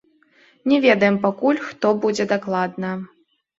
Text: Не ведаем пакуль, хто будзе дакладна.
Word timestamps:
Не 0.71 0.79
ведаем 0.85 1.19
пакуль, 1.27 1.61
хто 1.67 1.93
будзе 2.07 2.29
дакладна. 2.35 2.93